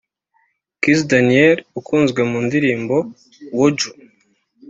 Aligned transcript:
Kiss 0.81 0.99
Daniel 1.09 1.57
ukunzwe 1.79 2.21
mu 2.31 2.39
ndirimbo 2.45 2.95
‘Woju’ 3.57 3.89